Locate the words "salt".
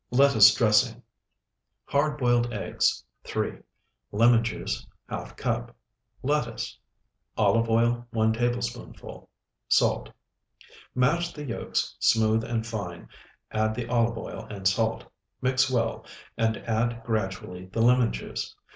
9.67-10.09, 14.67-15.03